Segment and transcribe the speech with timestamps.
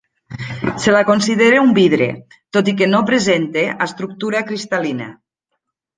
[0.83, 2.07] Se la considera un vidre,
[2.57, 5.13] tot i que no presenta estructura cristal·lina.